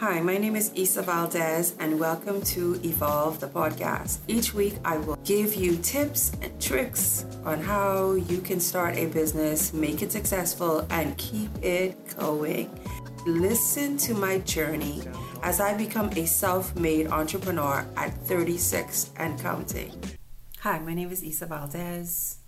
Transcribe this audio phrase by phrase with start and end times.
[0.00, 4.20] Hi, my name is Isa Valdez, and welcome to Evolve the podcast.
[4.28, 9.08] Each week, I will give you tips and tricks on how you can start a
[9.08, 12.70] business, make it successful, and keep it going.
[13.26, 15.02] Listen to my journey
[15.42, 19.92] as I become a self made entrepreneur at 36 and counting.
[20.60, 22.38] Hi, my name is Isa Valdez,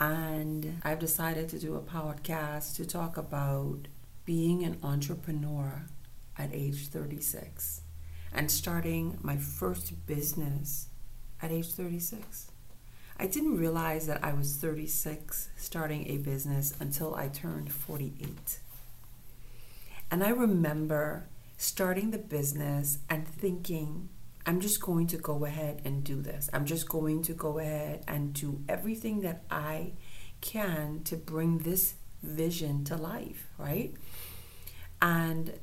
[0.00, 3.86] and I've decided to do a podcast to talk about
[4.24, 5.86] being an entrepreneur
[6.38, 7.82] at age 36
[8.32, 10.88] and starting my first business
[11.40, 12.50] at age 36.
[13.16, 18.58] I didn't realize that I was 36 starting a business until I turned 48.
[20.10, 24.08] And I remember starting the business and thinking,
[24.46, 26.50] I'm just going to go ahead and do this.
[26.52, 29.92] I'm just going to go ahead and do everything that I
[30.40, 33.94] can to bring this vision to life, right?
[35.00, 35.54] And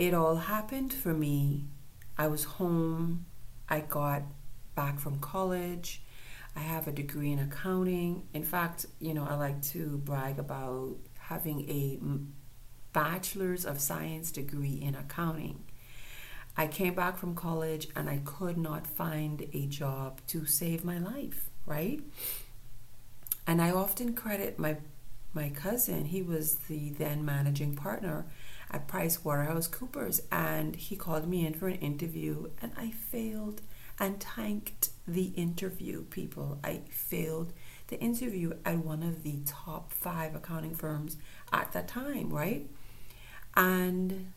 [0.00, 1.66] it all happened for me.
[2.16, 3.26] I was home.
[3.68, 4.22] I got
[4.74, 6.00] back from college.
[6.56, 8.26] I have a degree in accounting.
[8.32, 12.00] In fact, you know, I like to brag about having a
[12.94, 15.64] bachelor's of science degree in accounting.
[16.56, 20.96] I came back from college and I could not find a job to save my
[20.96, 22.00] life, right?
[23.46, 24.78] And I often credit my
[25.32, 28.26] my cousin, he was the then managing partner
[28.70, 33.62] at Price Waterhouse Coopers, and he called me in for an interview, and I failed
[33.98, 36.04] and tanked the interview.
[36.04, 37.52] People, I failed
[37.88, 41.16] the interview at one of the top five accounting firms
[41.52, 42.70] at that time, right?
[43.56, 44.32] And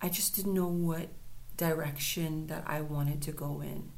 [0.00, 1.08] I just didn't know what
[1.56, 3.90] direction that I wanted to go in.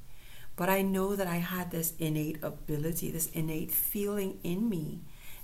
[0.57, 5.01] But I know that I had this innate ability, this innate feeling in me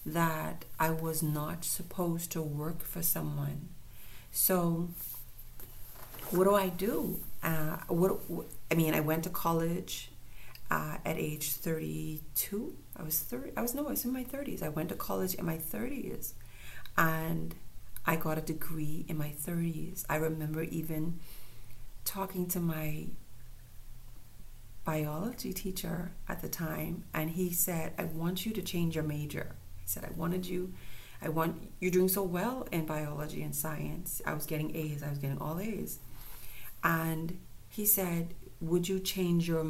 [0.06, 3.70] that I was not supposed to work for someone.
[4.32, 4.88] So,
[6.30, 7.20] what do I do?
[7.42, 10.10] Uh, what, what, I mean, I went to college
[10.70, 12.76] uh, at age 32.
[12.96, 13.52] I was 30.
[13.56, 14.62] I was no, I was in my 30s.
[14.62, 16.32] I went to college in my 30s,
[16.96, 17.54] and
[18.06, 20.04] I got a degree in my 30s.
[20.08, 21.18] I remember even
[22.04, 23.06] talking to my
[24.84, 29.56] biology teacher at the time, and he said, "I want you to change your major."
[29.80, 30.72] He said, "I wanted you."
[31.22, 34.22] I want you're doing so well in biology and science.
[34.26, 35.02] I was getting A's.
[35.02, 35.98] I was getting all A's.
[36.82, 37.38] And
[37.68, 39.66] he said, "Would you change your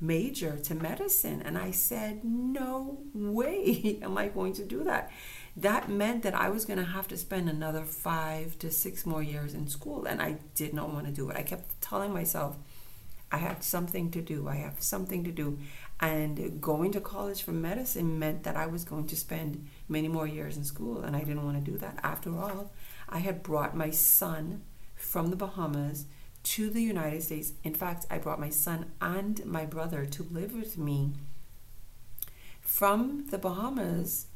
[0.00, 5.10] major to medicine?" And I said, "No way am I going to do that."
[5.56, 9.22] That meant that I was going to have to spend another 5 to 6 more
[9.22, 11.36] years in school and I did not want to do it.
[11.36, 12.56] I kept telling myself
[13.30, 14.48] I have something to do.
[14.48, 15.58] I have something to do.
[16.00, 20.26] And going to college for medicine meant that I was going to spend many more
[20.26, 21.98] years in school, and I didn't want to do that.
[22.02, 22.72] After all,
[23.08, 24.62] I had brought my son
[24.94, 26.06] from the Bahamas
[26.44, 27.52] to the United States.
[27.62, 31.12] In fact, I brought my son and my brother to live with me
[32.60, 34.26] from the Bahamas,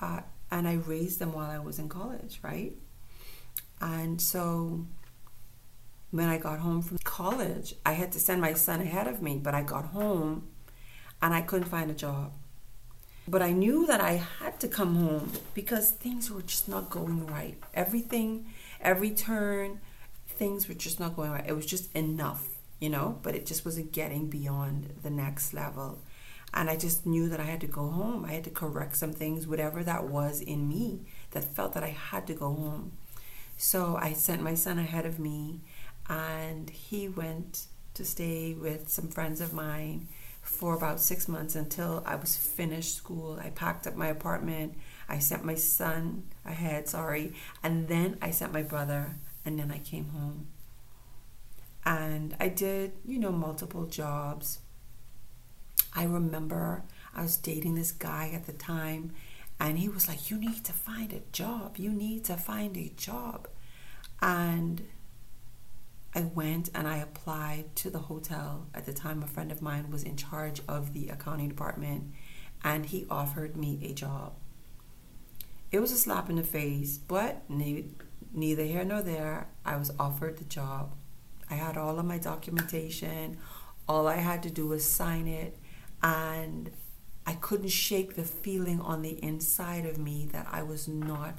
[0.00, 2.72] uh, and I raised them while I was in college, right?
[3.80, 4.86] And so
[6.10, 9.38] when I got home from college, I had to send my son ahead of me,
[9.38, 10.48] but I got home
[11.22, 12.32] and I couldn't find a job.
[13.30, 17.28] But I knew that I had to come home because things were just not going
[17.28, 17.56] right.
[17.74, 18.46] Everything,
[18.80, 19.78] every turn,
[20.26, 21.44] things were just not going right.
[21.46, 22.48] It was just enough,
[22.80, 26.00] you know, but it just wasn't getting beyond the next level.
[26.52, 28.24] And I just knew that I had to go home.
[28.24, 31.90] I had to correct some things, whatever that was in me that felt that I
[31.90, 32.92] had to go home.
[33.56, 35.60] So I sent my son ahead of me,
[36.08, 40.08] and he went to stay with some friends of mine
[40.50, 43.38] for about six months until I was finished school.
[43.42, 44.74] I packed up my apartment.
[45.08, 49.78] I sent my son ahead, sorry, and then I sent my brother, and then I
[49.78, 50.48] came home.
[51.86, 54.58] And I did, you know, multiple jobs.
[55.94, 56.82] I remember
[57.14, 59.12] I was dating this guy at the time,
[59.58, 61.76] and he was like, You need to find a job.
[61.78, 63.48] You need to find a job.
[64.20, 64.82] And
[66.14, 68.66] I went and I applied to the hotel.
[68.74, 72.12] At the time, a friend of mine was in charge of the accounting department
[72.64, 74.34] and he offered me a job.
[75.70, 79.48] It was a slap in the face, but neither here nor there.
[79.64, 80.94] I was offered the job.
[81.48, 83.38] I had all of my documentation.
[83.88, 85.56] All I had to do was sign it,
[86.02, 86.70] and
[87.24, 91.38] I couldn't shake the feeling on the inside of me that I was not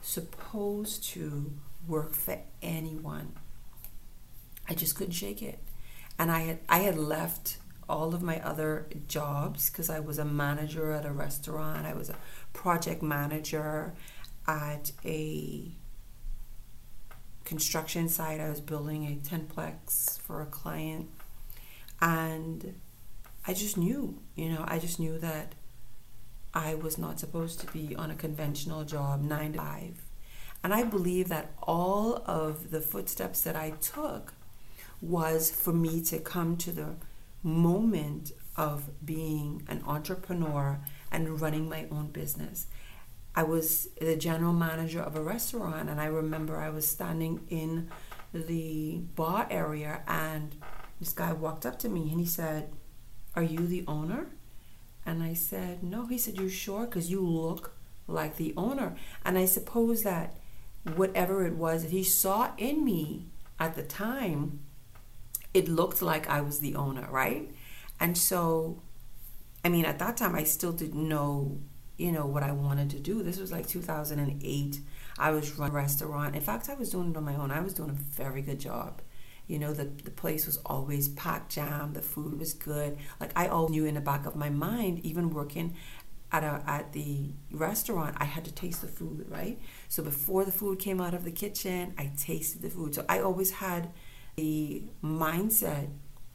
[0.00, 1.52] supposed to
[1.88, 3.32] work for anyone.
[4.68, 5.58] I just couldn't shake it.
[6.18, 10.24] And I had I had left all of my other jobs because I was a
[10.24, 11.86] manager at a restaurant.
[11.86, 12.16] I was a
[12.52, 13.94] project manager
[14.46, 15.72] at a
[17.44, 18.40] construction site.
[18.40, 21.08] I was building a tenplex for a client,
[22.00, 22.74] and
[23.46, 25.54] I just knew, you know, I just knew that
[26.54, 30.02] I was not supposed to be on a conventional job, nine to five.
[30.64, 34.32] And I believe that all of the footsteps that I took
[35.02, 36.94] was for me to come to the
[37.42, 42.66] moment of being an entrepreneur and running my own business.
[43.34, 47.90] I was the general manager of a restaurant, and I remember I was standing in
[48.32, 50.54] the bar area, and
[51.00, 52.70] this guy walked up to me and he said,
[53.34, 54.28] Are you the owner?
[55.04, 56.06] And I said, No.
[56.06, 56.86] He said, You sure?
[56.86, 57.74] Because you look
[58.06, 58.94] like the owner.
[59.24, 60.36] And I suppose that
[60.94, 63.26] whatever it was that he saw in me
[63.58, 64.60] at the time,
[65.54, 67.50] it looked like I was the owner, right?
[68.00, 68.82] And so,
[69.64, 71.60] I mean, at that time, I still didn't know,
[71.96, 73.22] you know, what I wanted to do.
[73.22, 74.80] This was like 2008.
[75.18, 76.34] I was running a restaurant.
[76.34, 77.50] In fact, I was doing it on my own.
[77.50, 79.02] I was doing a very good job.
[79.46, 81.92] You know, the, the place was always packed jam.
[81.92, 82.96] The food was good.
[83.20, 85.76] Like I always knew in the back of my mind, even working
[86.30, 89.58] at a at the restaurant, I had to taste the food, right?
[89.88, 92.94] So before the food came out of the kitchen, I tasted the food.
[92.94, 93.90] So I always had
[94.36, 95.88] the mindset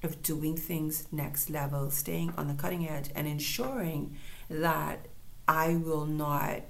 [0.03, 4.15] of doing things next level, staying on the cutting edge, and ensuring
[4.49, 5.07] that
[5.47, 6.61] I will not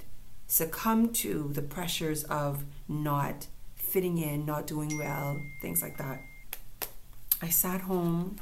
[0.47, 6.21] succumb to the pressures of not fitting in, not doing well, things like that.
[7.41, 8.38] I sat home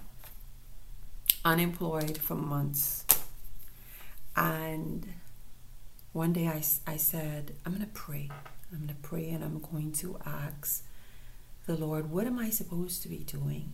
[1.43, 3.05] unemployed for months.
[4.35, 5.07] And
[6.11, 8.29] one day I, I said, I'm going to pray.
[8.71, 10.83] I'm going to pray and I'm going to ask
[11.65, 13.73] the Lord, what am I supposed to be doing?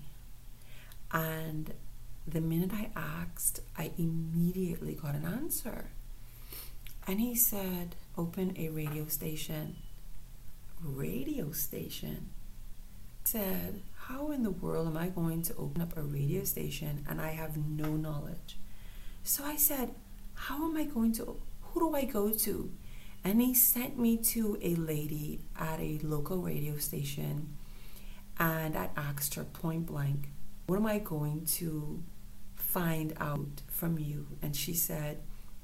[1.11, 1.73] And
[2.27, 5.89] the minute I asked, I immediately got an answer.
[7.07, 9.75] And he said, open a radio station.
[10.81, 12.29] Radio station?
[13.25, 17.05] I said, how in the world am I going to open up a radio station
[17.09, 18.57] and I have no knowledge?
[19.23, 19.93] So I said,
[20.33, 22.71] how am I going to, who do I go to?
[23.23, 27.49] And he sent me to a lady at a local radio station
[28.41, 30.29] Uh, and I asked her point blank,
[30.65, 32.03] what am I going to
[32.55, 34.25] find out from you?
[34.41, 35.19] And she said,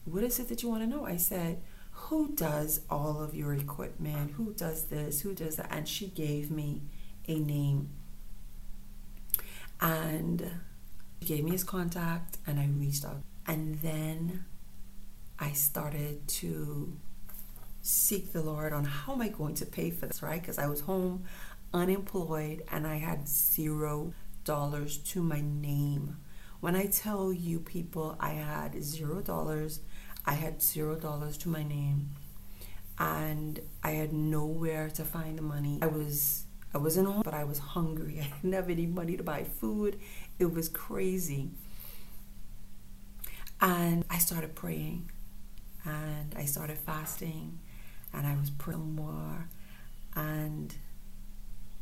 [0.06, 1.04] What is it that you want to know?
[1.04, 4.34] I said, Who does all of your equipment?
[4.34, 5.22] Who does this?
[5.22, 5.70] Who does that?
[5.72, 6.84] And she gave me
[7.28, 7.90] a name.
[9.82, 10.52] And
[11.22, 13.22] she gave me his contact, and I reached out.
[13.48, 14.46] And then
[15.40, 16.96] I started to
[17.82, 20.42] seek the Lord on how am I going to pay for this, right?
[20.42, 21.24] Because I was home
[21.74, 26.18] unemployed and I had zero dollars to my name.
[26.60, 29.82] When I tell you people I had zero dollars,
[30.26, 32.10] I had zero dollars to my name
[33.00, 35.80] and I had nowhere to find the money.
[35.82, 36.44] I was
[36.74, 38.20] I wasn't home, but I was hungry.
[38.22, 40.00] I didn't have any money to buy food.
[40.40, 41.52] It was crazy.
[43.60, 45.10] And I started praying
[45.86, 47.60] and I started fasting
[48.14, 49.50] and I was praying more
[50.16, 50.76] and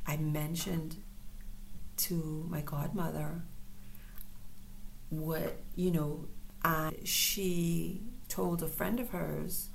[0.08, 0.98] I mentioned
[1.98, 3.42] to my godmother
[5.10, 6.26] what, you know,
[6.64, 9.70] and she told a friend of hers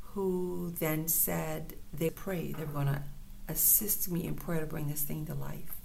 [0.00, 3.02] who then said they pray they're going to
[3.48, 5.76] assist me in prayer to bring this thing to life.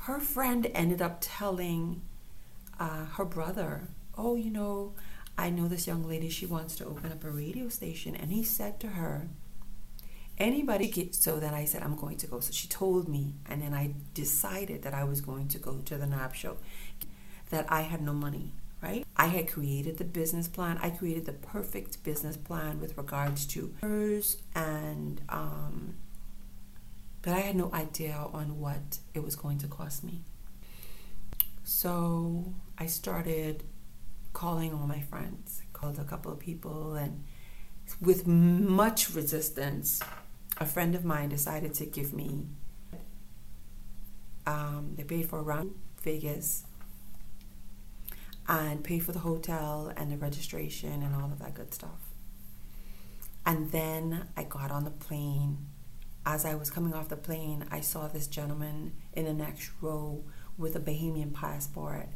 [0.00, 2.02] Her friend ended up telling
[2.80, 4.94] uh, her brother, Oh, you know,
[5.36, 8.16] I know this young lady, she wants to open up a radio station.
[8.16, 9.28] And he said to her,
[10.38, 12.40] anybody so then i said i'm going to go.
[12.40, 15.96] So she told me and then i decided that i was going to go to
[15.96, 16.56] the NAB show
[17.50, 18.52] that i had no money
[18.82, 19.04] right?
[19.16, 20.78] I had created the business plan.
[20.80, 25.96] I created the perfect business plan with regards to hers and um,
[27.22, 30.22] but i had no idea on what it was going to cost me.
[31.64, 33.64] So i started
[34.32, 35.60] calling all my friends.
[35.62, 37.24] I called a couple of people and
[38.00, 40.00] with much resistance
[40.58, 42.46] a friend of mine decided to give me,
[44.46, 46.64] um, they paid for round Vegas
[48.48, 52.00] and paid for the hotel and the registration and all of that good stuff.
[53.46, 55.66] And then I got on the plane.
[56.26, 60.24] As I was coming off the plane, I saw this gentleman in the next row
[60.58, 62.08] with a Bahamian passport.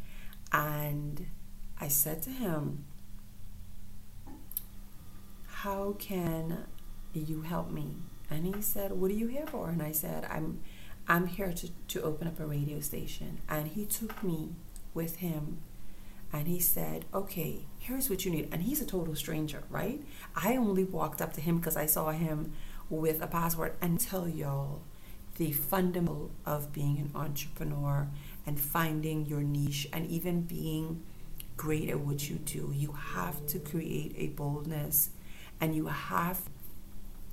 [0.52, 1.26] And
[1.80, 2.84] I said to him,
[5.46, 6.66] How can
[7.14, 7.94] you help me?
[8.32, 9.68] And he said, What are you here for?
[9.68, 10.60] And I said, I'm
[11.06, 13.40] I'm here to, to open up a radio station.
[13.48, 14.50] And he took me
[14.94, 15.58] with him
[16.32, 18.48] and he said, Okay, here's what you need.
[18.50, 20.02] And he's a total stranger, right?
[20.34, 22.52] I only walked up to him because I saw him
[22.88, 24.80] with a password and tell y'all
[25.36, 28.08] the fundamental of being an entrepreneur
[28.46, 31.02] and finding your niche and even being
[31.56, 32.72] great at what you do.
[32.74, 35.10] You have to create a boldness
[35.60, 36.40] and you have,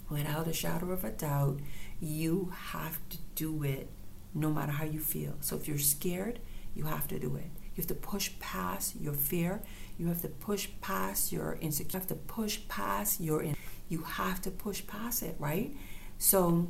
[0.09, 1.59] without a shadow of a doubt,
[1.99, 3.89] you have to do it
[4.33, 5.35] no matter how you feel.
[5.41, 6.39] So if you're scared,
[6.75, 7.49] you have to do it.
[7.75, 9.61] You have to push past your fear.
[9.97, 11.93] You have to push past your insecurity.
[11.93, 13.41] You have to push past your.
[13.43, 13.55] In-
[13.87, 15.75] you have to push past it, right?
[16.19, 16.67] So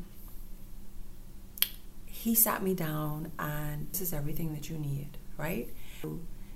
[2.05, 5.67] he sat me down and this is everything that you need, right?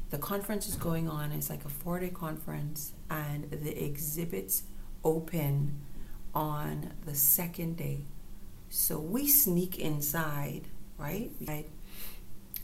[0.09, 1.31] The conference is going on.
[1.31, 4.63] It's like a four day conference, and the exhibits
[5.03, 5.81] open
[6.33, 8.05] on the second day.
[8.69, 11.31] So we sneak inside, right?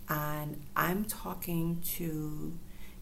[0.07, 2.57] And I'm talking to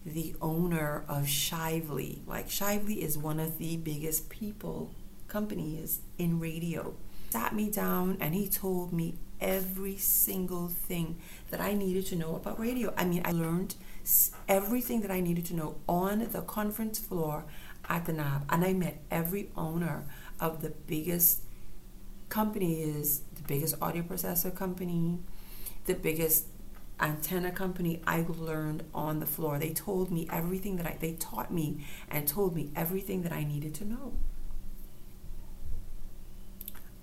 [0.05, 2.19] the owner of Shively.
[2.27, 4.93] Like Shively is one of the biggest people
[5.27, 6.95] companies in radio.
[7.29, 11.17] Sat me down and he told me every single thing
[11.49, 12.93] that I needed to know about radio.
[12.97, 13.75] I mean, I learned
[14.47, 17.45] everything that I needed to know on the conference floor
[17.89, 20.03] at the NAB, and I met every owner
[20.39, 21.41] of the biggest
[22.29, 25.19] company is the biggest audio processor company,
[25.85, 26.45] the biggest
[26.99, 29.59] antenna company I learned on the floor.
[29.59, 33.43] They told me everything that I they taught me and told me everything that I
[33.43, 34.13] needed to know.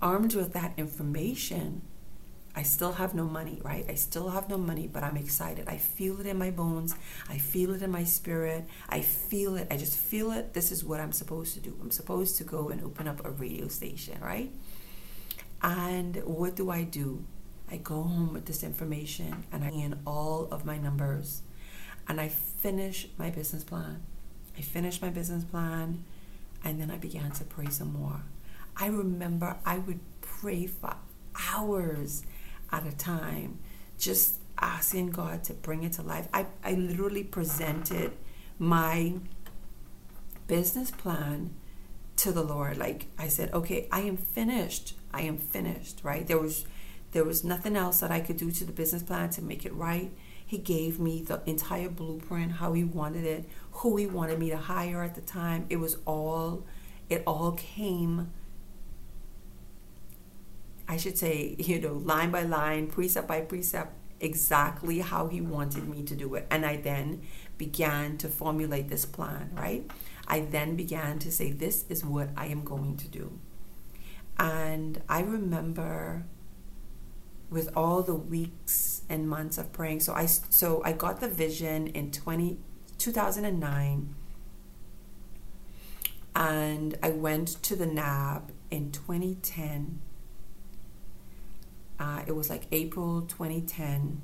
[0.01, 1.81] Armed with that information,
[2.55, 3.85] I still have no money, right?
[3.89, 5.67] I still have no money, but I'm excited.
[5.67, 6.95] I feel it in my bones.
[7.29, 8.65] I feel it in my spirit.
[8.87, 9.67] I feel it.
[9.69, 10.53] I just feel it.
[10.53, 11.75] This is what I'm supposed to do.
[11.81, 14.51] I'm supposed to go and open up a radio station, right?
[15.61, 17.25] And what do I do?
[17.69, 21.41] I go home with this information and I in all of my numbers
[22.07, 24.03] and I finish my business plan.
[24.57, 26.05] I finished my business plan
[26.63, 28.21] and then I began to pray some more.
[28.77, 30.95] I remember I would pray for
[31.53, 32.23] hours
[32.71, 33.59] at a time,
[33.97, 36.27] just asking God to bring it to life.
[36.33, 38.11] I, I literally presented
[38.57, 39.13] my
[40.47, 41.53] business plan
[42.17, 42.77] to the Lord.
[42.77, 44.95] Like I said, okay, I am finished.
[45.13, 46.25] I am finished, right?
[46.25, 46.65] There was
[47.11, 49.73] there was nothing else that I could do to the business plan to make it
[49.73, 50.11] right.
[50.45, 54.57] He gave me the entire blueprint, how he wanted it, who he wanted me to
[54.57, 55.65] hire at the time.
[55.69, 56.65] It was all,
[57.09, 58.31] it all came,
[60.95, 65.89] I should say, you know, line by line, precept by precept, exactly how he wanted
[65.89, 66.47] me to do it.
[66.49, 67.23] And I then
[67.57, 69.83] began to formulate this plan, right?
[70.25, 73.37] I then began to say, this is what I am going to do.
[74.39, 76.27] And I remember
[77.49, 79.99] with all the weeks and months of praying.
[79.99, 82.57] So I so I got the vision in 20,
[82.97, 84.15] 2009
[86.33, 89.99] and I went to the NAB in 2010.
[91.99, 94.21] Uh, it was like April 2010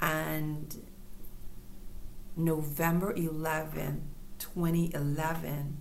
[0.00, 0.82] and
[2.36, 4.02] November 11,
[4.38, 5.76] 2011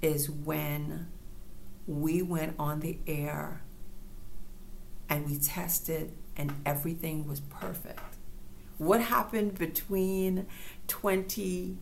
[0.00, 1.08] is when
[1.86, 3.62] we went on the air
[5.08, 8.00] and we tested and everything was perfect.
[8.78, 10.46] What happened between
[10.88, 11.76] 20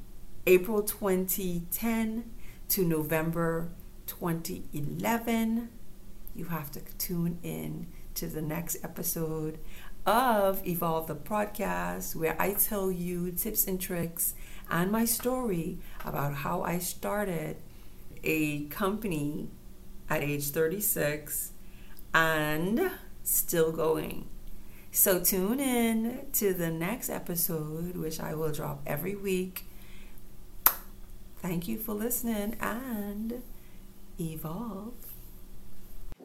[0.46, 2.30] April 2010
[2.70, 3.70] to November
[4.06, 5.68] 2011?
[6.34, 7.86] You have to tune in
[8.18, 9.60] to the next episode
[10.04, 14.34] of Evolve the podcast where I tell you tips and tricks
[14.68, 17.58] and my story about how I started
[18.24, 19.50] a company
[20.10, 21.52] at age 36
[22.12, 22.90] and
[23.22, 24.26] still going.
[24.90, 29.64] So tune in to the next episode, which I will drop every week.
[31.36, 33.44] Thank you for listening and
[34.18, 35.07] evolve.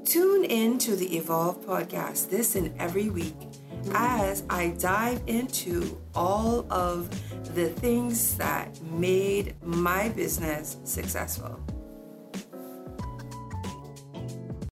[0.05, 3.35] Tune in to the Evolve podcast this and every week
[3.93, 7.09] as I dive into all of
[7.55, 11.57] the things that made my business successful.